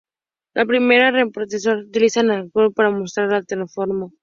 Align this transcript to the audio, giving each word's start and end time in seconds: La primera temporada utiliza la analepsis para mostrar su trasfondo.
La 0.55 0.65
primera 0.65 1.11
temporada 1.13 1.77
utiliza 1.77 2.23
la 2.23 2.33
analepsis 2.33 2.73
para 2.75 2.89
mostrar 2.89 3.39
su 3.41 3.45
trasfondo. 3.45 4.11